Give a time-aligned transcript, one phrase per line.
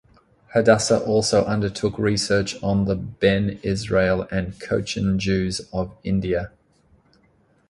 [0.55, 6.51] Hadassah also undertook research on the Bene Israel and Cochin Jews of India.